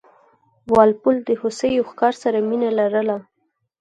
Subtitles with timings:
[0.71, 3.17] وال پول د هوسیو ښکار سره مینه لرله.